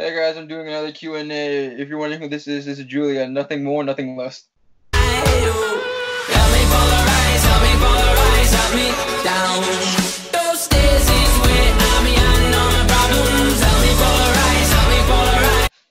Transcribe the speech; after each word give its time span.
Hey 0.00 0.14
guys, 0.14 0.38
I'm 0.38 0.46
doing 0.46 0.66
another 0.66 0.92
Q&A. 0.92 1.66
If 1.78 1.90
you're 1.90 1.98
wondering 1.98 2.22
who 2.22 2.28
this 2.28 2.48
is, 2.48 2.64
this 2.64 2.78
is 2.78 2.86
Julia. 2.86 3.28
Nothing 3.28 3.62
more, 3.62 3.84
nothing 3.84 4.16
less. 4.16 4.44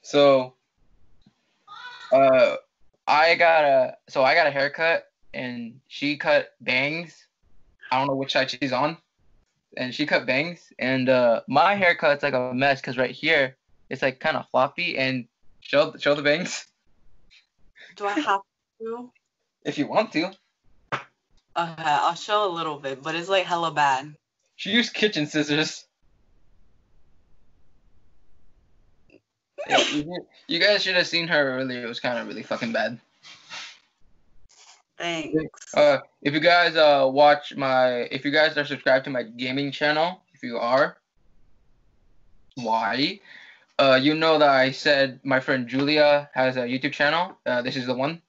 So, 0.02 0.56
uh, 2.12 2.56
I 3.08 3.36
got 3.36 3.64
a 3.64 3.98
so 4.08 4.24
I 4.24 4.34
got 4.34 4.48
a 4.48 4.52
haircut 4.52 5.04
and 5.36 5.80
she 5.88 6.18
cut 6.18 6.56
bangs. 6.62 7.28
I 7.92 8.00
don't 8.00 8.08
know 8.08 8.16
which 8.16 8.32
side 8.32 8.50
she's 8.50 8.74
on, 8.74 8.98
and 9.78 9.94
she 9.94 10.08
cut 10.08 10.26
bangs 10.26 10.74
and 10.80 11.10
uh 11.10 11.42
my 11.48 11.76
haircut's 11.76 12.24
like 12.24 12.34
a 12.34 12.52
mess 12.56 12.82
because 12.82 12.98
right 12.98 13.12
here 13.12 13.56
it's 13.90 14.02
like 14.02 14.20
kind 14.20 14.38
of 14.38 14.48
floppy 14.50 14.98
and 14.98 15.28
show 15.62 15.94
show 15.98 16.16
the 16.16 16.22
bangs 16.22 16.66
Do 17.96 18.06
I 18.06 18.20
have 18.20 18.42
to? 18.82 19.12
if 19.66 19.78
you 19.78 19.88
want 19.88 20.12
to. 20.14 20.32
Okay, 20.94 21.04
I'll 21.56 22.16
show 22.16 22.50
a 22.50 22.54
little 22.54 22.78
bit, 22.78 23.04
but 23.04 23.16
it's 23.16 23.28
like 23.28 23.46
hella 23.46 23.72
bad. 23.72 24.16
She 24.56 24.72
used 24.72 24.94
kitchen 24.94 25.26
scissors. 25.26 25.86
Yeah, 29.68 29.82
you, 29.92 30.26
you 30.48 30.60
guys 30.60 30.84
should 30.84 30.96
have 30.96 31.08
seen 31.08 31.28
her 31.28 31.60
earlier. 31.60 31.84
It 31.84 31.88
was 31.88 32.00
kind 32.00 32.18
of 32.18 32.28
really 32.28 32.44
fucking 32.44 32.72
bad. 32.72 33.00
Thanks. 34.98 35.74
Uh, 35.74 36.00
if 36.22 36.34
you 36.34 36.40
guys 36.40 36.76
uh 36.76 37.08
watch 37.12 37.56
my, 37.56 38.08
if 38.12 38.26
you 38.26 38.32
guys 38.32 38.58
are 38.58 38.66
subscribed 38.66 39.06
to 39.06 39.12
my 39.12 39.24
gaming 39.24 39.72
channel, 39.72 40.22
if 40.34 40.44
you 40.44 40.58
are, 40.58 40.98
why? 42.56 43.20
Uh, 43.80 43.96
you 43.96 44.14
know 44.14 44.38
that 44.38 44.50
I 44.50 44.72
said 44.72 45.22
my 45.24 45.40
friend 45.40 45.66
Julia 45.66 46.30
has 46.34 46.58
a 46.58 46.64
YouTube 46.64 46.92
channel. 46.92 47.38
Uh, 47.46 47.62
this 47.62 47.78
is 47.78 47.86
the 47.86 47.94
one. 47.94 48.22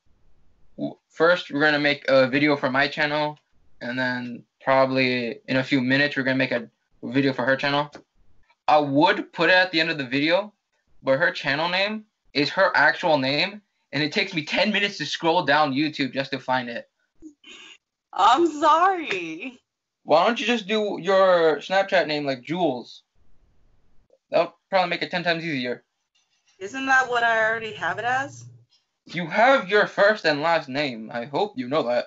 First, 1.09 1.51
we're 1.51 1.61
gonna 1.61 1.81
make 1.81 2.05
a 2.07 2.29
video 2.29 2.57
for 2.57 2.71
my 2.71 2.87
channel, 2.87 3.37
and 3.81 3.99
then 3.99 4.45
probably 4.61 5.41
in 5.49 5.57
a 5.57 5.65
few 5.65 5.81
minutes 5.81 6.17
we're 6.17 6.23
gonna 6.23 6.37
make 6.37 6.53
a 6.53 6.71
video 7.03 7.33
for 7.33 7.45
her 7.45 7.57
channel. 7.57 7.91
I 8.69 8.79
would 8.79 9.33
put 9.33 9.51
it 9.51 9.55
at 9.55 9.73
the 9.73 9.81
end 9.81 9.91
of 9.91 9.99
the 9.99 10.07
video, 10.07 10.53
but 11.03 11.19
her 11.19 11.33
channel 11.33 11.69
name 11.69 12.05
is 12.33 12.49
her 12.51 12.71
actual 12.77 13.19
name, 13.19 13.61
and 13.93 14.05
it 14.05 14.13
takes 14.13 14.33
me 14.33 14.45
10 14.45 14.71
minutes 14.71 14.99
to 14.99 15.05
scroll 15.05 15.45
down 15.45 15.75
YouTube 15.75 16.13
just 16.13 16.31
to 16.31 16.39
find 16.39 16.69
it. 16.69 16.89
I'm 18.13 18.47
sorry. 18.61 19.59
Why 20.05 20.25
don't 20.25 20.39
you 20.39 20.47
just 20.47 20.69
do 20.69 21.01
your 21.03 21.57
Snapchat 21.57 22.07
name 22.07 22.25
like 22.25 22.43
Jules? 22.43 23.03
That'll 24.31 24.57
probably 24.69 24.91
make 24.91 25.03
it 25.03 25.11
10 25.11 25.25
times 25.25 25.45
easier. 25.45 25.85
Isn't 26.59 26.87
that 26.87 27.09
what 27.09 27.23
I 27.25 27.45
already 27.45 27.73
have 27.73 27.99
it 27.99 28.05
as? 28.05 28.45
You 29.07 29.27
have 29.27 29.69
your 29.69 29.87
first 29.87 30.25
and 30.25 30.43
last 30.43 30.69
name. 30.69 31.11
I 31.13 31.25
hope 31.25 31.55
you 31.57 31.69
know 31.69 31.83
that. 31.85 32.07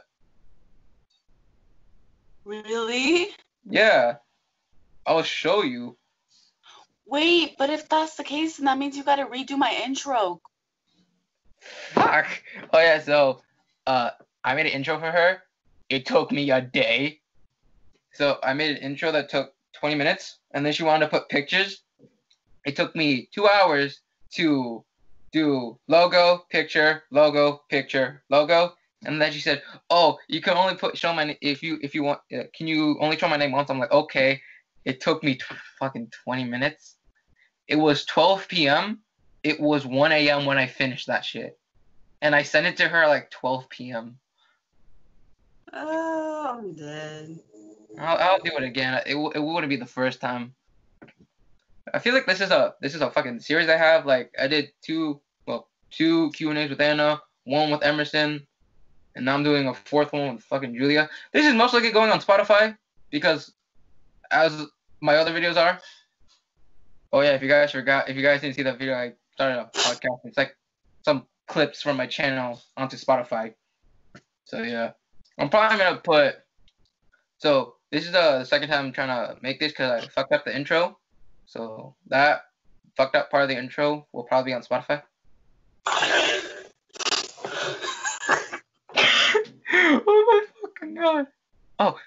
Really? 2.45 3.29
Yeah. 3.69 4.15
I'll 5.05 5.23
show 5.23 5.63
you. 5.63 5.97
Wait, 7.05 7.57
but 7.57 7.69
if 7.69 7.89
that's 7.89 8.15
the 8.15 8.23
case, 8.23 8.57
then 8.57 8.65
that 8.65 8.77
means 8.77 8.95
you 8.95 9.03
gotta 9.03 9.25
redo 9.25 9.57
my 9.57 9.81
intro. 9.85 10.41
Fuck. 11.59 12.27
Oh 12.71 12.79
yeah, 12.79 12.99
so 13.01 13.41
uh 13.85 14.11
I 14.43 14.55
made 14.55 14.65
an 14.65 14.73
intro 14.73 14.99
for 14.99 15.11
her. 15.11 15.43
It 15.89 16.05
took 16.05 16.31
me 16.31 16.51
a 16.51 16.61
day. 16.61 17.19
So 18.13 18.39
I 18.43 18.53
made 18.53 18.71
an 18.71 18.83
intro 18.83 19.11
that 19.11 19.29
took 19.29 19.53
20 19.73 19.95
minutes 19.95 20.39
and 20.51 20.65
then 20.65 20.73
she 20.73 20.83
wanted 20.83 21.05
to 21.05 21.11
put 21.11 21.29
pictures. 21.29 21.82
It 22.65 22.75
took 22.75 22.95
me 22.95 23.29
2 23.33 23.47
hours 23.47 24.01
to 24.35 24.83
do 25.31 25.79
logo, 25.87 26.45
picture, 26.49 27.03
logo, 27.11 27.63
picture, 27.69 28.23
logo. 28.29 28.73
And 29.05 29.21
then 29.21 29.33
she 29.33 29.41
said, 29.41 29.61
"Oh, 29.89 30.17
you 30.29 30.39
can 30.39 30.55
only 30.55 30.75
put 30.75 30.97
show 30.97 31.11
my 31.11 31.37
if 31.41 31.61
you 31.61 31.77
if 31.81 31.93
you 31.93 32.03
want. 32.03 32.21
Uh, 32.31 32.43
can 32.55 32.67
you 32.67 32.97
only 33.01 33.17
show 33.17 33.27
my 33.27 33.35
name 33.37 33.51
once?" 33.51 33.69
I'm 33.69 33.79
like, 33.79 33.91
"Okay." 33.91 34.41
It 34.85 35.01
took 35.01 35.23
me 35.23 35.35
t- 35.35 35.43
fucking 35.79 36.11
20 36.25 36.43
minutes. 36.43 36.97
It 37.67 37.77
was 37.77 38.05
12 38.05 38.47
p.m. 38.49 38.99
It 39.41 39.59
was 39.59 39.85
1 39.85 40.11
a.m. 40.11 40.45
when 40.45 40.57
I 40.57 40.67
finished 40.67 41.07
that 41.07 41.23
shit, 41.25 41.57
and 42.21 42.35
I 42.35 42.43
sent 42.43 42.67
it 42.67 42.77
to 42.77 42.87
her 42.87 43.07
like 43.07 43.29
12 43.31 43.69
p.m. 43.69 44.19
Oh, 45.71 46.57
I'm 46.59 46.73
dead. 46.73 47.39
I'll, 47.97 48.17
I'll 48.17 48.39
do 48.43 48.51
it 48.57 48.63
again. 48.63 49.01
It, 49.05 49.13
w- 49.13 49.31
it 49.33 49.39
wouldn't 49.39 49.69
be 49.69 49.77
the 49.77 49.85
first 49.85 50.19
time. 50.21 50.53
I 51.91 51.99
feel 51.99 52.13
like 52.13 52.25
this 52.25 52.41
is 52.41 52.51
a 52.51 52.75
this 52.81 52.95
is 52.95 53.01
a 53.01 53.11
fucking 53.11 53.39
series 53.39 53.69
I 53.69 53.77
have. 53.77 54.05
Like 54.05 54.33
I 54.39 54.47
did 54.47 54.71
two 54.81 55.19
well 55.45 55.67
two 55.91 56.31
Q 56.31 56.49
and 56.49 56.59
A's 56.59 56.69
with 56.69 56.81
Anna, 56.81 57.21
one 57.43 57.71
with 57.71 57.83
Emerson, 57.83 58.45
and 59.15 59.25
now 59.25 59.33
I'm 59.33 59.43
doing 59.43 59.67
a 59.67 59.73
fourth 59.73 60.13
one 60.13 60.35
with 60.35 60.43
fucking 60.43 60.75
Julia. 60.75 61.09
This 61.33 61.45
is 61.45 61.53
most 61.53 61.73
likely 61.73 61.91
going 61.91 62.11
on 62.11 62.21
Spotify 62.21 62.77
because 63.09 63.53
as 64.31 64.65
my 65.01 65.15
other 65.15 65.31
videos 65.31 65.57
are. 65.57 65.79
Oh 67.11 67.21
yeah, 67.21 67.31
if 67.31 67.43
you 67.43 67.49
guys 67.49 67.71
forgot, 67.71 68.09
if 68.09 68.15
you 68.15 68.23
guys 68.23 68.41
didn't 68.41 68.55
see 68.55 68.63
that 68.63 68.79
video, 68.79 68.95
I 68.95 69.13
started 69.31 69.59
a 69.59 69.69
podcast. 69.77 70.19
It's 70.23 70.37
like 70.37 70.55
some 71.03 71.27
clips 71.47 71.81
from 71.81 71.97
my 71.97 72.07
channel 72.07 72.61
onto 72.77 72.97
Spotify. 72.97 73.53
So 74.45 74.63
yeah, 74.63 74.91
I'm 75.37 75.49
probably 75.49 75.77
gonna 75.77 75.97
put. 75.97 76.35
So 77.37 77.75
this 77.91 78.05
is 78.05 78.13
the 78.13 78.45
second 78.45 78.69
time 78.69 78.85
I'm 78.85 78.91
trying 78.93 79.09
to 79.09 79.37
make 79.41 79.59
this 79.59 79.73
because 79.73 80.03
I 80.03 80.07
fucked 80.07 80.31
up 80.31 80.45
the 80.45 80.55
intro. 80.55 80.97
So 81.45 81.95
that 82.07 82.45
fucked 82.95 83.15
up 83.15 83.29
part 83.29 83.43
of 83.43 83.49
the 83.49 83.57
intro 83.57 84.07
will 84.11 84.23
probably 84.23 84.51
be 84.51 84.55
on 84.55 84.63
Spotify. 84.63 85.01
oh 89.75 90.25
my 90.27 90.45
fucking 90.61 90.95
god! 90.95 91.27
Oh, 91.79 91.97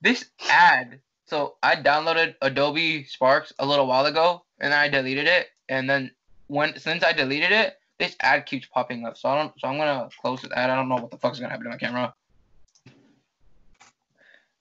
this 0.00 0.26
ad. 0.48 1.00
So 1.26 1.56
I 1.62 1.76
downloaded 1.76 2.34
Adobe 2.42 3.04
Sparks 3.04 3.52
a 3.58 3.66
little 3.66 3.86
while 3.86 4.06
ago, 4.06 4.44
and 4.58 4.74
I 4.74 4.88
deleted 4.88 5.26
it. 5.26 5.48
And 5.68 5.88
then 5.88 6.10
when 6.48 6.78
since 6.78 7.04
I 7.04 7.12
deleted 7.12 7.52
it, 7.52 7.78
this 7.98 8.16
ad 8.20 8.46
keeps 8.46 8.66
popping 8.66 9.06
up. 9.06 9.16
So 9.16 9.28
I 9.28 9.36
don't. 9.36 9.52
So 9.60 9.68
I'm 9.68 9.78
gonna 9.78 10.08
close 10.20 10.42
this 10.42 10.50
ad. 10.54 10.70
I 10.70 10.76
don't 10.76 10.88
know 10.88 10.96
what 10.96 11.10
the 11.10 11.18
fuck's 11.18 11.38
gonna 11.38 11.50
happen 11.50 11.64
to 11.64 11.70
my 11.70 11.76
camera. 11.76 12.14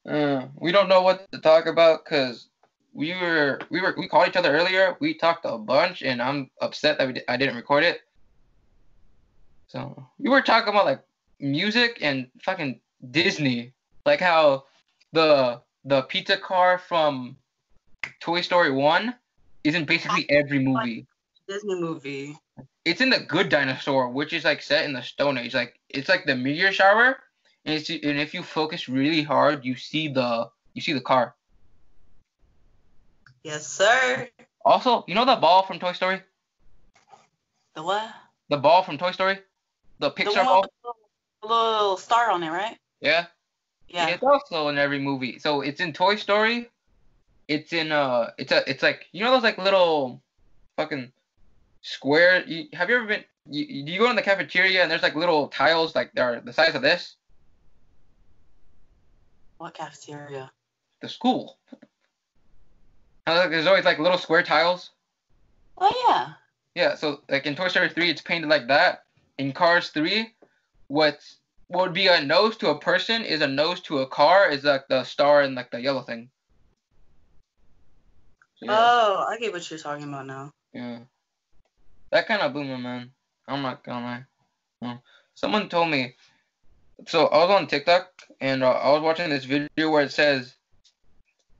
Uh, 0.07 0.47
we 0.55 0.71
don't 0.71 0.89
know 0.89 1.01
what 1.01 1.31
to 1.31 1.39
talk 1.39 1.65
about 1.65 2.05
because 2.05 2.47
we 2.93 3.13
were 3.13 3.59
we 3.69 3.81
were 3.81 3.95
we 3.97 4.07
called 4.07 4.27
each 4.27 4.35
other 4.35 4.51
earlier. 4.51 4.97
We 4.99 5.13
talked 5.13 5.45
a 5.45 5.57
bunch, 5.57 6.01
and 6.01 6.21
I'm 6.21 6.49
upset 6.61 6.97
that 6.97 7.07
we 7.07 7.21
I 7.27 7.37
didn't 7.37 7.55
record 7.55 7.83
it. 7.83 8.01
So 9.67 10.05
we 10.17 10.29
were 10.29 10.41
talking 10.41 10.69
about 10.69 10.85
like 10.85 11.01
music 11.39 11.99
and 12.01 12.27
fucking 12.41 12.79
Disney, 13.11 13.73
like 14.05 14.19
how 14.19 14.65
the 15.13 15.61
the 15.85 16.03
pizza 16.03 16.37
car 16.37 16.77
from 16.77 17.37
Toy 18.19 18.41
Story 18.41 18.71
One 18.71 19.15
is 19.63 19.75
in 19.75 19.85
basically 19.85 20.29
every 20.29 20.59
movie. 20.59 21.05
Disney 21.47 21.75
movie. 21.75 22.37
It's 22.85 23.01
in 23.01 23.09
the 23.09 23.19
Good 23.19 23.49
Dinosaur, 23.49 24.09
which 24.09 24.33
is 24.33 24.45
like 24.45 24.61
set 24.61 24.85
in 24.85 24.93
the 24.93 25.01
Stone 25.01 25.37
Age. 25.37 25.53
Like 25.53 25.79
it's 25.89 26.09
like 26.09 26.25
the 26.25 26.35
meteor 26.35 26.71
shower, 26.71 27.17
and 27.65 27.75
it's 27.75 27.89
and 27.89 28.19
if 28.19 28.33
you 28.33 28.43
focus 28.43 28.89
really 28.89 29.21
hard, 29.21 29.63
you 29.63 29.75
see 29.75 30.07
the 30.07 30.49
you 30.73 30.81
see 30.81 30.93
the 30.93 31.01
car. 31.01 31.35
Yes, 33.43 33.67
sir. 33.67 34.27
Also, 34.65 35.03
you 35.07 35.15
know 35.15 35.25
the 35.25 35.35
ball 35.35 35.63
from 35.63 35.79
Toy 35.79 35.93
Story? 35.93 36.21
The 37.75 37.83
what? 37.83 38.09
The 38.49 38.57
ball 38.57 38.83
from 38.83 38.97
Toy 38.97 39.11
Story? 39.11 39.39
The 39.99 40.09
The 40.09 40.15
Pixar 40.15 40.35
one 40.37 40.45
ball? 40.45 40.61
with 40.61 40.71
the 40.83 41.47
little, 41.47 41.71
little 41.73 41.97
star 41.97 42.31
on 42.31 42.43
it, 42.43 42.49
right? 42.49 42.77
Yeah. 43.01 43.27
Yeah. 43.87 44.07
It's 44.07 44.23
also 44.23 44.67
in 44.69 44.77
every 44.77 44.99
movie. 44.99 45.39
So 45.39 45.61
it's 45.61 45.79
in 45.81 45.93
Toy 45.93 46.15
Story. 46.15 46.69
It's 47.47 47.73
in 47.73 47.91
uh 47.91 48.31
it's 48.37 48.51
a 48.51 48.69
it's 48.69 48.83
like 48.83 49.07
you 49.11 49.23
know 49.23 49.31
those 49.31 49.43
like 49.43 49.57
little 49.57 50.21
fucking 50.77 51.11
square 51.81 52.43
you, 52.45 52.67
have 52.73 52.89
you 52.89 52.97
ever 52.97 53.07
been 53.07 53.23
you, 53.49 53.65
you 53.65 53.93
you 53.93 53.99
go 53.99 54.09
in 54.09 54.15
the 54.15 54.21
cafeteria 54.21 54.83
and 54.83 54.91
there's 54.91 55.01
like 55.01 55.15
little 55.15 55.47
tiles 55.47 55.95
like 55.95 56.11
they're 56.13 56.41
the 56.41 56.53
size 56.53 56.75
of 56.75 56.83
this? 56.83 57.15
What 59.57 59.73
cafeteria? 59.73 60.51
The 61.01 61.09
school. 61.09 61.57
Like, 63.37 63.49
there's 63.49 63.67
always 63.67 63.85
like 63.85 63.99
little 63.99 64.17
square 64.17 64.43
tiles. 64.43 64.91
Oh 65.77 66.05
yeah. 66.07 66.33
Yeah, 66.75 66.95
so 66.95 67.21
like 67.29 67.45
in 67.45 67.55
Toy 67.55 67.67
Story 67.67 67.89
3 67.89 68.09
it's 68.09 68.21
painted 68.21 68.49
like 68.49 68.67
that. 68.67 69.03
In 69.37 69.51
Cars 69.53 69.89
3, 69.89 70.27
what's 70.87 71.37
what 71.67 71.83
would 71.83 71.93
be 71.93 72.07
a 72.07 72.21
nose 72.23 72.57
to 72.57 72.69
a 72.69 72.79
person 72.79 73.23
is 73.23 73.41
a 73.41 73.47
nose 73.47 73.79
to 73.81 73.99
a 73.99 74.07
car 74.07 74.49
is 74.49 74.63
like 74.63 74.87
the 74.89 75.03
star 75.03 75.41
and 75.41 75.55
like 75.55 75.71
the 75.71 75.79
yellow 75.81 76.01
thing. 76.01 76.29
So, 78.57 78.65
yeah, 78.65 78.77
Oh, 78.77 79.25
I 79.29 79.37
get 79.37 79.53
what 79.53 79.69
you're 79.69 79.79
talking 79.79 80.07
about 80.07 80.25
now. 80.25 80.51
yeah. 80.73 80.99
That 82.11 82.27
kind 82.27 82.41
of 82.41 82.53
blew 82.53 82.63
my 82.65 82.77
man. 82.77 83.11
I'm 83.47 83.61
not 83.61 83.83
gonna 83.83 84.25
lie. 84.81 84.97
Someone 85.35 85.69
told 85.69 85.89
me. 85.89 86.15
So 87.07 87.27
I 87.27 87.37
was 87.45 87.49
on 87.51 87.67
TikTok 87.67 88.09
and 88.41 88.63
uh, 88.63 88.71
I 88.71 88.89
was 88.91 89.01
watching 89.01 89.29
this 89.29 89.45
video 89.45 89.89
where 89.89 90.03
it 90.03 90.11
says, 90.11 90.55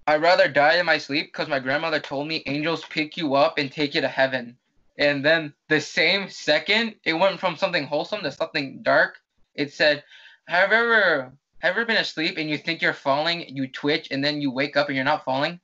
I'd 0.10 0.24
rather 0.24 0.48
die 0.48 0.78
in 0.78 0.88
my 0.88 0.98
sleep 0.98 1.28
because 1.28 1.48
my 1.48 1.60
grandmother 1.60 2.00
told 2.00 2.28
me 2.28 2.42
angels 2.48 2.84
pick 2.84 3.16
you 3.16 3.36
up 3.36 3.60
and 3.60 3.72
take 3.72 3.94
you 3.94 4.02
to 4.02 4.08
heaven. 4.08 4.58
And 4.98 5.24
then 5.24 5.54
the 5.68 5.80
same 5.80 6.32
second, 6.32 6.96
it 7.04 7.14
went 7.14 7.40
from 7.40 7.56
something 7.56 7.86
wholesome 7.86 8.24
to 8.24 8.32
something 8.32 8.82
dark. 8.82 9.20
It 9.54 9.72
said, 9.72 10.04
"Have 10.48 10.72
you 10.72 10.78
ever 10.78 11.32
have 11.60 11.76
ever 11.76 11.86
been 11.86 11.98
asleep 11.98 12.40
and 12.40 12.50
you 12.50 12.58
think 12.58 12.82
you're 12.82 12.92
falling, 12.92 13.56
you 13.56 13.68
twitch, 13.68 14.08
and 14.10 14.26
then 14.26 14.42
you 14.42 14.50
wake 14.50 14.76
up 14.76 14.88
and 14.88 14.96
you're 14.96 15.06
not 15.06 15.26
falling? 15.26 15.60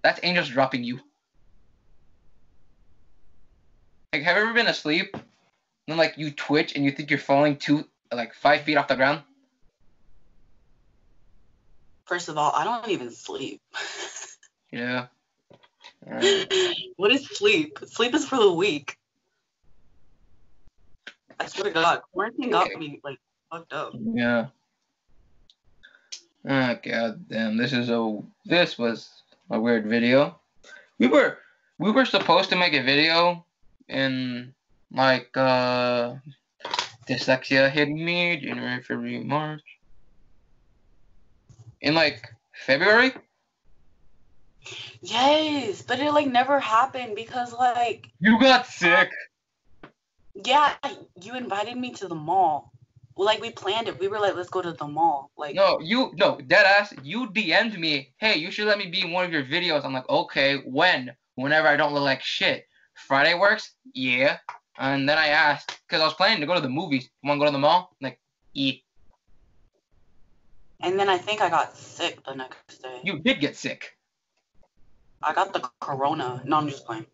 That's 0.00 0.20
angels 0.22 0.48
dropping 0.48 0.84
you. 0.84 1.00
Like, 4.14 4.22
have 4.22 4.36
you 4.38 4.44
ever 4.44 4.54
been 4.54 4.68
asleep 4.68 5.10
and 5.12 5.22
then 5.88 5.98
like 5.98 6.16
you 6.16 6.30
twitch 6.30 6.74
and 6.74 6.86
you 6.86 6.90
think 6.90 7.10
you're 7.10 7.18
falling 7.18 7.58
two 7.58 7.86
like 8.10 8.32
five 8.32 8.62
feet 8.62 8.78
off 8.78 8.88
the 8.88 8.96
ground? 8.96 9.24
First 12.06 12.28
of 12.28 12.38
all, 12.38 12.52
I 12.54 12.64
don't 12.64 12.88
even 12.88 13.10
sleep. 13.10 13.60
Yeah. 14.70 15.06
Alright. 16.06 16.52
what 16.96 17.10
is 17.10 17.26
sleep? 17.26 17.78
Sleep 17.86 18.14
is 18.14 18.26
for 18.26 18.36
the 18.36 18.52
weak. 18.52 18.96
I 21.38 21.46
swear 21.46 21.64
to 21.64 21.70
God, 21.70 22.02
quarantine 22.12 22.50
got 22.50 22.70
me 22.78 23.00
like 23.04 23.18
fucked 23.50 23.72
up. 23.72 23.92
Yeah. 24.00 24.46
Oh 26.48 26.78
god 26.82 27.28
damn, 27.28 27.56
this 27.56 27.72
is 27.72 27.90
a 27.90 28.22
this 28.44 28.78
was 28.78 29.10
a 29.50 29.58
weird 29.60 29.86
video. 29.86 30.38
We 30.98 31.08
were 31.08 31.38
we 31.78 31.90
were 31.90 32.04
supposed 32.04 32.50
to 32.50 32.56
make 32.56 32.72
a 32.72 32.82
video 32.82 33.44
in 33.88 34.54
like 34.92 35.36
uh 35.36 36.14
dyslexia 37.08 37.70
hit 37.70 37.88
me 37.88 38.36
January, 38.36 38.82
February, 38.82 39.24
March. 39.24 39.75
In 41.80 41.94
like 41.94 42.26
February? 42.66 43.12
Yes, 45.00 45.82
but 45.82 46.00
it 46.00 46.10
like 46.12 46.26
never 46.26 46.58
happened 46.58 47.14
because 47.14 47.52
like 47.52 48.08
You 48.20 48.40
got 48.40 48.66
sick. 48.66 49.10
yeah, 50.44 50.74
you 51.22 51.34
invited 51.36 51.76
me 51.76 51.92
to 51.94 52.08
the 52.08 52.14
mall. 52.14 52.72
Well, 53.14 53.26
like 53.26 53.40
we 53.40 53.50
planned 53.50 53.88
it. 53.88 53.98
We 53.98 54.08
were 54.08 54.18
like, 54.18 54.34
let's 54.34 54.50
go 54.50 54.60
to 54.62 54.72
the 54.72 54.86
mall. 54.86 55.30
Like 55.36 55.54
No, 55.54 55.78
you 55.80 56.12
no, 56.16 56.38
dead 56.46 56.66
ass, 56.66 56.92
you 57.02 57.28
DM'd 57.28 57.78
me, 57.78 58.12
hey, 58.18 58.36
you 58.36 58.50
should 58.50 58.66
let 58.66 58.78
me 58.78 58.86
be 58.86 59.02
in 59.02 59.12
one 59.12 59.24
of 59.24 59.32
your 59.32 59.44
videos. 59.44 59.84
I'm 59.84 59.92
like, 59.92 60.08
okay, 60.08 60.56
when? 60.66 61.14
Whenever 61.36 61.68
I 61.68 61.76
don't 61.76 61.94
look 61.94 62.02
like 62.02 62.22
shit. 62.22 62.66
Friday 62.94 63.34
works? 63.34 63.72
Yeah. 63.94 64.38
And 64.78 65.08
then 65.08 65.16
I 65.18 65.28
asked, 65.28 65.78
because 65.86 66.02
I 66.02 66.04
was 66.04 66.14
planning 66.14 66.40
to 66.40 66.46
go 66.46 66.54
to 66.54 66.60
the 66.60 66.68
movies. 66.68 67.08
wanna 67.22 67.38
go 67.38 67.46
to 67.46 67.50
the 67.52 67.58
mall? 67.58 67.90
I'm 67.92 68.04
like, 68.06 68.20
eat. 68.54 68.84
And 70.80 70.98
then 70.98 71.08
I 71.08 71.18
think 71.18 71.40
I 71.40 71.48
got 71.48 71.76
sick 71.76 72.24
the 72.24 72.34
next 72.34 72.82
day. 72.82 73.00
You 73.04 73.18
did 73.18 73.40
get 73.40 73.56
sick. 73.56 73.96
I 75.22 75.32
got 75.32 75.52
the 75.52 75.68
corona. 75.80 76.42
No, 76.44 76.56
I'm 76.58 76.68
just 76.68 76.86
playing. 76.86 77.06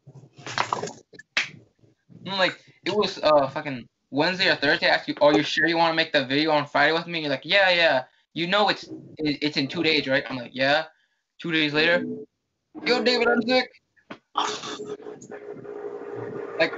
I'm 2.26 2.38
like, 2.38 2.58
it 2.84 2.94
was 2.94 3.18
uh 3.22 3.48
fucking 3.48 3.88
Wednesday 4.10 4.50
or 4.50 4.56
Thursday. 4.56 4.86
I 4.86 4.94
asked 4.94 5.08
you, 5.08 5.14
are 5.20 5.34
you 5.34 5.42
sure 5.42 5.66
you 5.66 5.76
want 5.76 5.92
to 5.92 5.96
make 5.96 6.12
the 6.12 6.24
video 6.24 6.50
on 6.50 6.66
Friday 6.66 6.92
with 6.92 7.06
me? 7.06 7.20
You're 7.20 7.30
like, 7.30 7.44
yeah, 7.44 7.70
yeah. 7.70 8.04
You 8.34 8.46
know 8.46 8.68
it's 8.68 8.84
it, 9.18 9.38
it's 9.42 9.56
in 9.56 9.68
two 9.68 9.82
days, 9.82 10.06
right? 10.06 10.24
I'm 10.28 10.36
like, 10.36 10.54
yeah. 10.54 10.84
Two 11.38 11.52
days 11.52 11.72
later, 11.72 12.04
yo, 12.84 13.02
David, 13.02 13.28
I'm 13.28 13.42
sick. 13.42 13.68
Like 16.60 16.72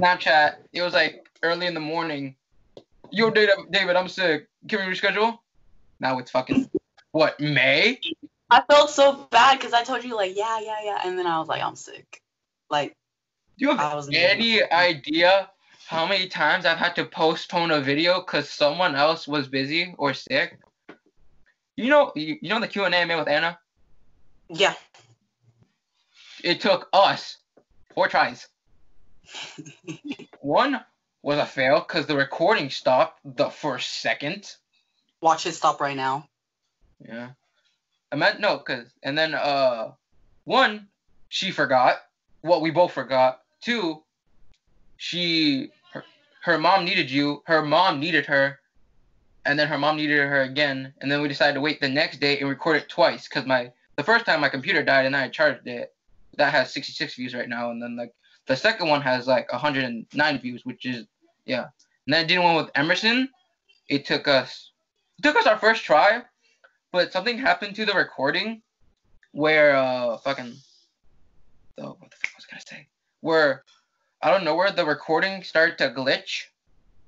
Snapchat, 0.00 0.56
it 0.72 0.82
was 0.82 0.92
like 0.92 1.28
early 1.42 1.66
in 1.66 1.74
the 1.74 1.80
morning. 1.80 2.36
Yo, 3.10 3.30
David, 3.30 3.54
David, 3.70 3.94
I'm 3.94 4.08
sick. 4.08 4.48
Can 4.68 4.86
we 4.86 4.94
reschedule? 4.94 5.38
Now 6.02 6.18
it's 6.18 6.32
fucking 6.32 6.68
what 7.12 7.38
May? 7.38 8.00
I 8.50 8.62
felt 8.68 8.90
so 8.90 9.28
bad 9.30 9.58
because 9.58 9.72
I 9.72 9.84
told 9.84 10.02
you 10.02 10.16
like, 10.16 10.36
yeah, 10.36 10.58
yeah, 10.60 10.78
yeah, 10.82 11.00
and 11.04 11.16
then 11.16 11.26
I 11.28 11.38
was 11.38 11.46
like, 11.48 11.62
I'm 11.62 11.76
sick. 11.76 12.20
Like, 12.68 12.96
Do 13.56 13.66
you 13.66 13.76
have 13.76 14.08
any 14.12 14.62
idea 14.64 15.48
how 15.86 16.06
many 16.06 16.26
times 16.26 16.66
I've 16.66 16.78
had 16.78 16.96
to 16.96 17.04
postpone 17.04 17.70
a 17.70 17.80
video 17.80 18.20
because 18.20 18.50
someone 18.50 18.96
else 18.96 19.28
was 19.28 19.46
busy 19.46 19.94
or 19.96 20.12
sick? 20.12 20.58
You 21.76 21.88
know, 21.88 22.12
you, 22.16 22.36
you 22.42 22.48
know 22.48 22.60
the 22.60 22.68
Q 22.68 22.84
and 22.84 22.94
A 22.94 22.98
I 22.98 23.04
made 23.04 23.16
with 23.16 23.28
Anna. 23.28 23.58
yeah. 24.48 24.74
It 26.42 26.60
took 26.60 26.88
us 26.92 27.38
four 27.94 28.08
tries. 28.08 28.48
One 30.40 30.80
was 31.22 31.38
a 31.38 31.46
fail 31.46 31.78
because 31.78 32.06
the 32.06 32.16
recording 32.16 32.70
stopped 32.70 33.20
the 33.24 33.50
first 33.50 34.00
second. 34.00 34.52
Watch 35.22 35.46
it 35.46 35.52
stop 35.52 35.80
right 35.80 35.96
now. 35.96 36.28
Yeah. 37.00 37.30
I 38.10 38.16
meant 38.16 38.40
no, 38.40 38.58
cause 38.58 38.92
and 39.02 39.16
then 39.16 39.34
uh, 39.34 39.92
one 40.44 40.88
she 41.28 41.50
forgot 41.50 42.02
what 42.42 42.60
we 42.60 42.70
both 42.70 42.92
forgot. 42.92 43.40
Two, 43.62 44.02
she 44.96 45.70
her, 45.92 46.04
her 46.42 46.58
mom 46.58 46.84
needed 46.84 47.08
you. 47.08 47.42
Her 47.46 47.62
mom 47.62 48.00
needed 48.00 48.26
her, 48.26 48.58
and 49.46 49.56
then 49.56 49.68
her 49.68 49.78
mom 49.78 49.96
needed 49.96 50.18
her 50.18 50.42
again. 50.42 50.92
And 51.00 51.10
then 51.10 51.22
we 51.22 51.28
decided 51.28 51.54
to 51.54 51.60
wait 51.60 51.80
the 51.80 51.88
next 51.88 52.18
day 52.18 52.40
and 52.40 52.48
record 52.48 52.76
it 52.76 52.88
twice. 52.88 53.28
Cause 53.28 53.46
my 53.46 53.70
the 53.94 54.02
first 54.02 54.26
time 54.26 54.40
my 54.40 54.48
computer 54.48 54.82
died 54.82 55.06
and 55.06 55.16
I 55.16 55.28
charged 55.28 55.66
it. 55.68 55.94
That 56.36 56.52
has 56.52 56.72
66 56.72 57.14
views 57.14 57.34
right 57.34 57.48
now, 57.48 57.70
and 57.70 57.80
then 57.80 57.96
like 57.96 58.12
the 58.46 58.56
second 58.56 58.88
one 58.88 59.02
has 59.02 59.28
like 59.28 59.50
109 59.52 60.40
views, 60.40 60.66
which 60.66 60.84
is 60.84 61.06
yeah. 61.46 61.66
And 62.06 62.14
then 62.14 62.24
I 62.24 62.26
did 62.26 62.40
one 62.40 62.56
with 62.56 62.70
Emerson. 62.74 63.28
It 63.88 64.04
took 64.04 64.26
us 64.26 64.71
took 65.22 65.36
us 65.36 65.46
our 65.46 65.58
first 65.58 65.84
try, 65.84 66.22
but 66.90 67.12
something 67.12 67.38
happened 67.38 67.76
to 67.76 67.86
the 67.86 67.94
recording 67.94 68.62
where 69.32 69.74
uh 69.74 70.18
fucking 70.18 70.52
oh 71.78 71.96
what 71.98 72.10
the 72.10 72.16
fuck 72.16 72.36
was 72.36 72.46
I 72.48 72.52
gonna 72.52 72.62
say? 72.66 72.86
Where 73.20 73.64
I 74.22 74.30
don't 74.30 74.44
know 74.44 74.54
where 74.54 74.70
the 74.70 74.84
recording 74.84 75.42
started 75.42 75.78
to 75.78 75.90
glitch, 75.90 76.44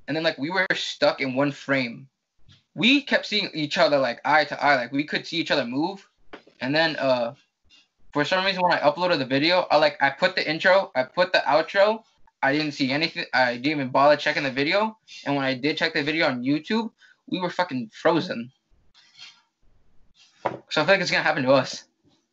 and 0.09 0.17
then 0.17 0.25
like 0.25 0.39
we 0.39 0.51
were 0.51 0.67
stuck 0.75 1.21
in 1.21 1.35
one 1.35 1.53
frame. 1.53 2.09
We 2.75 3.03
kept 3.03 3.27
seeing 3.27 3.51
each 3.55 3.79
other 3.79 3.99
like 3.99 4.21
eye 4.25 4.45
to 4.45 4.63
eye, 4.63 4.77
like 4.77 4.93
we 4.93 5.05
could 5.05 5.27
see 5.27 5.37
each 5.37 5.51
other 5.51 5.65
move, 5.67 6.07
and 6.61 6.75
then 6.75 6.97
uh 6.97 7.35
for 8.13 8.25
some 8.25 8.45
reason 8.45 8.63
when 8.63 8.73
I 8.73 8.79
uploaded 8.81 9.19
the 9.19 9.27
video, 9.27 9.67
I 9.71 9.77
like 9.77 10.01
I 10.01 10.11
put 10.11 10.35
the 10.37 10.49
intro, 10.49 10.93
I 10.95 11.03
put 11.03 11.33
the 11.33 11.43
outro, 11.47 12.05
I 12.43 12.53
didn't 12.53 12.73
see 12.73 12.93
anything. 12.93 13.25
I 13.35 13.55
didn't 13.57 13.67
even 13.67 13.89
bother 13.89 14.17
checking 14.17 14.45
the 14.45 14.51
video, 14.51 14.97
and 15.27 15.35
when 15.35 15.45
I 15.45 15.55
did 15.55 15.77
check 15.77 15.95
the 15.95 16.03
video 16.03 16.27
on 16.27 16.43
YouTube, 16.43 16.91
we 17.29 17.41
were 17.41 17.51
fucking 17.51 17.91
frozen. 17.93 18.51
So 20.71 20.83
I 20.83 20.85
feel 20.85 20.95
like 20.95 21.01
it's 21.01 21.11
gonna 21.11 21.23
happen 21.23 21.43
to 21.45 21.53
us. 21.53 21.85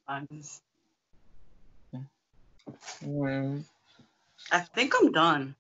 I'm 0.07 0.27
just- 0.33 0.61
Mm. 3.03 3.63
I 4.51 4.59
think 4.59 4.93
I'm 4.99 5.11
done. 5.11 5.55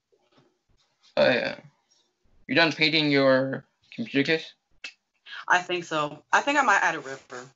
Oh 1.17 1.29
yeah. 1.29 1.55
You 2.47 2.55
done 2.55 2.71
painting 2.71 3.11
your 3.11 3.65
computer 3.93 4.23
case? 4.25 4.53
I 5.47 5.59
think 5.61 5.83
so. 5.85 6.23
I 6.31 6.41
think 6.41 6.57
I 6.59 6.61
might 6.63 6.81
add 6.81 6.95
a 6.95 6.99
river. 6.99 7.49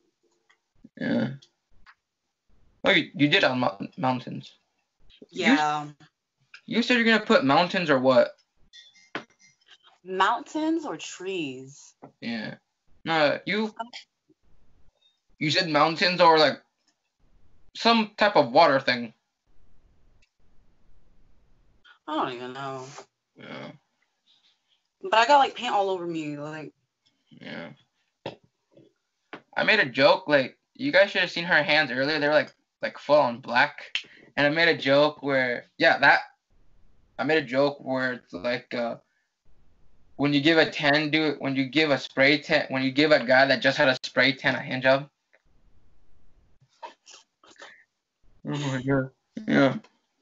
Yeah. 1.00 1.30
Oh, 2.84 2.92
you, 2.92 3.12
you 3.16 3.28
did 3.28 3.44
on 3.44 3.60
mou- 3.60 3.88
mountains. 3.98 4.54
You- 5.30 5.46
Yeah. 5.46 5.88
You 6.66 6.82
said 6.82 6.96
you're 6.96 7.04
gonna 7.06 7.26
put 7.26 7.44
mountains 7.46 7.90
or 7.90 8.00
what? 8.00 8.38
Mountains 10.06 10.86
or 10.86 10.98
trees? 10.98 11.96
Yeah. 12.22 12.56
No, 13.04 13.40
you. 13.46 13.74
You 15.40 15.52
said 15.52 15.70
mountains 15.70 16.22
or 16.22 16.38
like 16.38 16.62
some 17.76 18.12
type 18.18 18.36
of 18.36 18.52
water 18.52 18.80
thing. 18.80 19.14
I 22.08 22.16
don't 22.16 22.34
even 22.34 22.54
know. 22.54 22.86
Yeah. 23.36 23.72
But 25.02 25.16
I 25.16 25.26
got 25.28 25.40
like 25.40 25.56
paint 25.56 25.74
all 25.74 25.90
over 25.90 26.06
me. 26.06 26.38
Like, 26.38 26.72
Yeah. 27.30 27.70
I 29.58 29.64
made 29.64 29.80
a 29.80 29.86
joke 29.86 30.28
like 30.28 30.58
you 30.74 30.92
guys 30.92 31.12
should 31.12 31.22
have 31.22 31.32
seen 31.32 31.46
her 31.46 31.64
hands 31.64 31.92
earlier. 31.92 32.20
They 32.20 32.28
were 32.28 32.34
like 32.34 32.54
like 32.82 33.00
full 33.00 33.20
on 33.20 33.40
black, 33.40 33.98
and 34.36 34.46
I 34.46 34.50
made 34.50 34.68
a 34.68 34.78
joke 34.78 35.24
where 35.24 35.66
yeah 35.78 35.98
that 36.00 36.20
I 37.18 37.24
made 37.24 37.42
a 37.44 37.46
joke 37.48 37.78
where 37.80 38.14
it's 38.14 38.34
like 38.34 38.74
uh 38.74 38.98
when 40.18 40.34
you 40.34 40.42
give 40.42 40.58
a 40.58 40.70
ten 40.70 41.10
do 41.10 41.26
it 41.26 41.42
when 41.42 41.56
you 41.56 41.66
give 41.66 41.92
a 41.92 41.98
spray 41.98 42.38
tan 42.38 42.66
when 42.70 42.84
you 42.84 42.92
give 42.92 43.12
a 43.12 43.24
guy 43.24 43.46
that 43.46 43.62
just 43.62 43.78
had 43.78 43.90
a 43.90 43.98
spray 44.04 44.32
tan 44.34 44.56
a 44.56 44.62
hand 44.62 44.84
job. 44.84 45.10
Oh 48.48 48.58
my 48.58 48.82
god. 48.82 49.10
Yeah. 49.48 49.76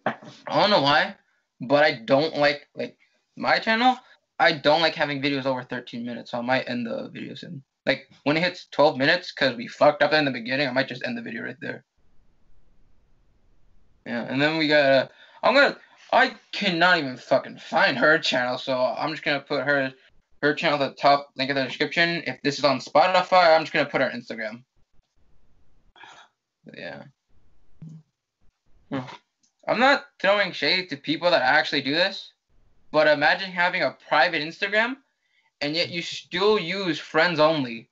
I 0.06 0.62
don't 0.62 0.70
know 0.70 0.82
why, 0.82 1.16
but 1.62 1.84
I 1.84 2.00
don't 2.06 2.36
like 2.38 2.68
like 2.76 2.98
my 3.36 3.60
channel. 3.60 3.98
I 4.40 4.54
don't 4.54 4.82
like 4.82 4.96
having 4.96 5.22
videos 5.22 5.46
over 5.46 5.64
13 5.64 6.06
minutes, 6.06 6.32
so 6.32 6.40
I 6.40 6.42
might 6.42 6.68
end 6.68 6.86
the 6.86 7.10
video 7.14 7.36
soon. 7.36 7.64
Like 7.86 8.10
when 8.24 8.38
it 8.38 8.44
hits 8.44 8.68
12 8.72 8.98
minutes, 8.98 9.32
cause 9.32 9.56
we 9.56 9.68
fucked 9.68 10.02
up 10.02 10.14
in 10.14 10.26
the 10.26 10.32
beginning, 10.32 10.68
I 10.68 10.72
might 10.72 10.88
just 10.88 11.06
end 11.06 11.18
the 11.18 11.22
video 11.22 11.44
right 11.44 11.58
there. 11.62 11.84
Yeah, 14.06 14.24
and 14.24 14.42
then 14.42 14.58
we 14.58 14.68
got. 14.68 14.86
Uh, 14.86 15.08
I'm 15.44 15.54
gonna. 15.54 15.78
I 16.14 16.36
cannot 16.52 17.00
even 17.00 17.18
fucking 17.18 17.58
find 17.58 17.98
her 17.98 18.20
channel, 18.20 18.58
so 18.58 18.78
I'm 18.78 19.12
just 19.12 19.24
gonna 19.24 19.42
put 19.42 19.64
her 19.64 19.92
her 20.44 20.54
channel 20.54 20.82
at 20.82 20.96
the 20.96 21.02
top 21.02 21.30
link 21.36 21.50
in 21.50 21.56
the 21.56 21.64
description. 21.64 22.24
If 22.28 22.42
this 22.44 22.60
is 22.60 22.66
on 22.66 22.80
Spotify, 22.80 23.56
I'm 23.56 23.64
just 23.64 23.74
gonna 23.74 23.90
put 23.90 24.02
her 24.02 24.12
Instagram. 24.12 24.64
Yeah. 26.78 27.04
Hmm. 28.92 29.00
I'm 29.68 29.80
not 29.80 30.06
throwing 30.22 30.52
shade 30.52 30.90
to 30.90 30.98
people 30.98 31.32
that 31.32 31.42
actually 31.42 31.82
do 31.82 31.94
this, 31.94 32.34
but 32.92 33.08
imagine 33.08 33.50
having 33.50 33.82
a 33.82 33.98
private 34.08 34.42
Instagram 34.42 34.98
and 35.62 35.76
yet 35.76 35.90
you 35.90 36.02
still 36.02 36.60
use 36.60 37.00
friends 37.00 37.40
only. 37.40 37.90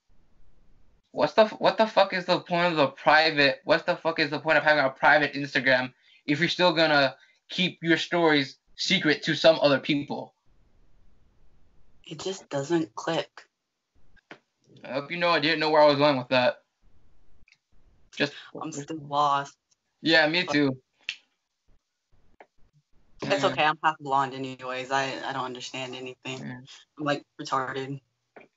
What's 1.11 1.33
the 1.33 1.45
what 1.47 1.77
the 1.77 1.87
fuck 1.87 2.13
is 2.13 2.25
the 2.25 2.39
point 2.39 2.67
of 2.67 2.75
the 2.75 2.87
private? 2.87 3.61
What 3.63 3.85
the 3.85 3.95
fuck 3.95 4.19
is 4.19 4.29
the 4.29 4.39
point 4.39 4.57
of 4.57 4.63
having 4.63 4.85
a 4.85 4.89
private 4.89 5.33
Instagram 5.33 5.93
if 6.25 6.39
you're 6.39 6.49
still 6.49 6.73
gonna 6.73 7.15
keep 7.51 7.83
your 7.83 7.97
stories 7.97 8.57
secret 8.75 9.21
to 9.23 9.35
some 9.35 9.59
other 9.61 9.77
people? 9.77 10.33
It 12.03 12.19
just 12.19 12.49
doesn't 12.49 12.95
click. 12.95 13.29
I 14.83 14.93
hope 14.93 15.11
you 15.11 15.17
know 15.17 15.29
I 15.29 15.39
didn't 15.39 15.59
know 15.59 15.69
where 15.69 15.81
I 15.81 15.85
was 15.85 15.97
going 15.97 16.17
with 16.17 16.29
that. 16.29 16.63
Just 18.15 18.33
I'm 18.59 18.71
still 18.71 18.97
lost. 19.07 19.55
yeah, 20.01 20.27
me 20.27 20.43
too. 20.43 20.75
It's 23.23 23.43
okay. 23.43 23.63
I'm 23.63 23.77
half 23.83 23.99
blonde, 23.99 24.33
anyways. 24.33 24.91
I 24.91 25.13
I 25.25 25.31
don't 25.33 25.45
understand 25.45 25.95
anything. 25.95 26.39
Yeah. 26.39 26.57
I'm 26.97 27.05
like 27.05 27.23
retarded. 27.39 28.01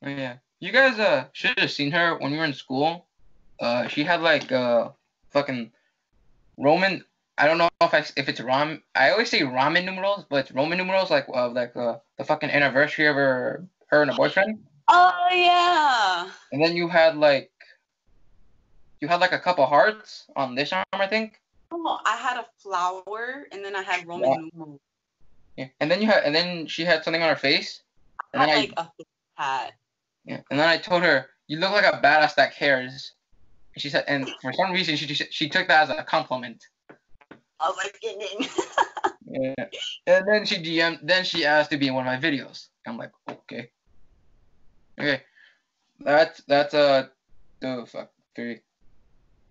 Oh, 0.02 0.08
yeah. 0.08 0.36
You 0.60 0.72
guys 0.72 0.98
uh 0.98 1.26
should 1.32 1.58
have 1.58 1.70
seen 1.70 1.90
her 1.90 2.16
when 2.18 2.32
we 2.32 2.38
were 2.38 2.46
in 2.46 2.54
school. 2.54 3.06
Uh, 3.60 3.86
she 3.88 4.02
had 4.02 4.22
like 4.22 4.50
uh 4.50 4.88
fucking 5.30 5.70
Roman. 6.56 7.04
I 7.36 7.46
don't 7.46 7.58
know 7.58 7.68
if 7.80 7.92
I 7.94 8.04
if 8.16 8.28
it's 8.28 8.40
Rom. 8.40 8.82
I 8.94 9.10
always 9.10 9.30
say 9.30 9.42
Roman 9.42 9.84
numerals, 9.84 10.24
but 10.28 10.36
it's 10.36 10.52
Roman 10.52 10.78
numerals 10.78 11.10
like 11.10 11.26
uh, 11.28 11.48
like 11.48 11.76
uh, 11.76 11.98
the 12.16 12.24
fucking 12.24 12.50
anniversary 12.50 13.06
of 13.06 13.16
her 13.16 13.66
her 13.88 14.02
and 14.02 14.10
her 14.10 14.16
boyfriend. 14.16 14.62
Oh 14.88 15.28
yeah. 15.32 16.30
And 16.52 16.62
then 16.62 16.76
you 16.76 16.88
had 16.88 17.16
like 17.16 17.50
you 19.00 19.08
had 19.08 19.20
like 19.20 19.32
a 19.32 19.38
couple 19.38 19.66
hearts 19.66 20.26
on 20.36 20.54
this 20.54 20.72
arm, 20.72 20.84
I 20.92 21.06
think. 21.06 21.40
Oh, 21.72 21.98
I 22.06 22.16
had 22.16 22.36
a 22.38 22.46
flower, 22.58 23.46
and 23.50 23.64
then 23.64 23.74
I 23.74 23.82
had 23.82 24.06
Roman 24.06 24.30
Yeah. 24.30 24.36
numerals. 24.52 24.80
Yeah. 25.56 25.68
And 25.80 25.90
then 25.90 26.00
you 26.00 26.06
had 26.06 26.22
and 26.22 26.34
then 26.34 26.66
she 26.66 26.84
had 26.84 27.02
something 27.02 27.22
on 27.22 27.28
her 27.28 27.36
face. 27.36 27.82
I 28.20 28.24
And 28.32 28.40
had 28.42 28.48
then 28.48 28.56
I 28.56 28.60
like 28.60 28.72
a 28.76 29.42
hat. 29.42 29.72
Yeah. 30.24 30.40
And 30.50 30.58
then 30.60 30.68
I 30.68 30.78
told 30.78 31.02
her, 31.02 31.30
"You 31.48 31.58
look 31.58 31.72
like 31.72 31.84
a 31.84 32.00
badass 32.00 32.36
that 32.36 32.54
cares." 32.54 33.12
And 33.74 33.82
she 33.82 33.90
said, 33.90 34.04
and 34.06 34.30
for 34.40 34.52
some 34.52 34.70
reason, 34.70 34.94
she 34.96 35.06
she, 35.12 35.24
she 35.30 35.48
took 35.48 35.66
that 35.66 35.90
as 35.90 35.96
a 35.98 36.04
compliment. 36.04 36.64
"Ding." 38.00 38.48
Yeah. 39.34 39.66
And 40.06 40.28
then 40.28 40.46
she 40.46 40.62
DM, 40.62 41.00
then 41.02 41.24
she 41.24 41.44
asked 41.44 41.70
to 41.70 41.76
be 41.76 41.88
in 41.88 41.94
one 41.94 42.06
of 42.06 42.12
my 42.12 42.24
videos. 42.24 42.68
I'm 42.86 42.96
like, 42.96 43.10
okay. 43.28 43.70
Okay. 45.00 45.22
That's 46.00 46.42
that's 46.46 46.74
uh, 46.74 47.06
the 47.60 47.84
fuck 47.90 48.10
three. 48.36 48.60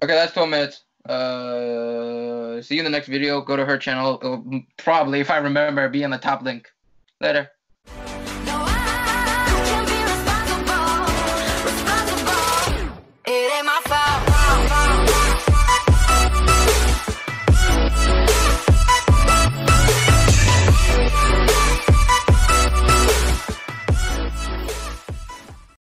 Okay, 0.01 0.13
that's 0.13 0.33
12 0.33 0.49
minutes. 0.49 0.83
Uh, 1.07 2.61
see 2.61 2.75
you 2.75 2.81
in 2.81 2.85
the 2.85 2.91
next 2.91 3.07
video. 3.07 3.41
Go 3.41 3.55
to 3.55 3.65
her 3.65 3.77
channel. 3.77 4.19
It'll 4.21 4.61
probably, 4.77 5.19
if 5.19 5.29
I 5.29 5.37
remember, 5.37 5.89
be 5.89 6.03
in 6.03 6.11
the 6.11 6.17
top 6.17 6.43
link. 6.43 6.69
Later. 7.19 7.49